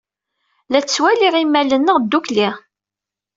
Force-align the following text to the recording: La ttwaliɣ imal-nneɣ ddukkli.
La 0.71 0.79
ttwaliɣ 0.83 1.33
imal-nneɣ 1.43 1.97
ddukkli. 1.99 2.49